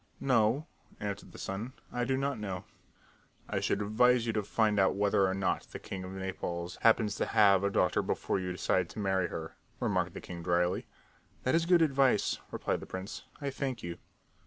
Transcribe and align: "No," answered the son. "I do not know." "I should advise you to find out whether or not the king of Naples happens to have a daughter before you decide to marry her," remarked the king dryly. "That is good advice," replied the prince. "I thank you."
"No," 0.19 0.65
answered 0.99 1.31
the 1.31 1.37
son. 1.37 1.73
"I 1.93 2.05
do 2.05 2.17
not 2.17 2.39
know." 2.39 2.63
"I 3.47 3.59
should 3.59 3.83
advise 3.83 4.25
you 4.25 4.33
to 4.33 4.41
find 4.41 4.79
out 4.79 4.95
whether 4.95 5.27
or 5.27 5.35
not 5.35 5.67
the 5.69 5.77
king 5.77 6.03
of 6.03 6.13
Naples 6.13 6.77
happens 6.81 7.13
to 7.17 7.27
have 7.27 7.63
a 7.63 7.69
daughter 7.69 8.01
before 8.01 8.39
you 8.39 8.51
decide 8.51 8.89
to 8.89 8.97
marry 8.99 9.27
her," 9.27 9.55
remarked 9.79 10.15
the 10.15 10.19
king 10.21 10.41
dryly. 10.41 10.87
"That 11.43 11.53
is 11.53 11.67
good 11.67 11.83
advice," 11.83 12.39
replied 12.49 12.79
the 12.79 12.87
prince. 12.87 13.25
"I 13.39 13.51
thank 13.51 13.83
you." 13.83 13.99